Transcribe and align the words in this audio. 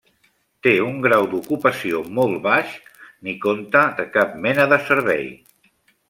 Té 0.67 0.71
un 0.83 0.95
grau 1.01 1.25
d'ocupació 1.33 1.99
molt 2.19 2.39
baix, 2.47 2.71
ni 3.27 3.35
conta 3.43 3.83
de 3.99 4.05
cap 4.15 4.33
mena 4.47 4.65
de 4.73 4.81
servei. 4.89 5.29